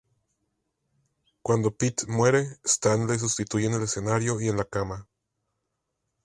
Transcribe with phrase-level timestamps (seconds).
[1.43, 5.07] Cuando Pete muere, Stan le sustituye en el escenario y en la cama.